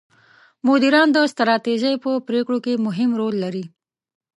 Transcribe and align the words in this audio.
مدیران 0.67 1.07
د 1.13 1.17
ستراتیژۍ 1.33 1.95
په 2.03 2.11
پرېکړو 2.27 2.57
کې 2.65 2.83
مهم 2.85 3.09
رول 3.19 3.35
لري. 3.43 3.65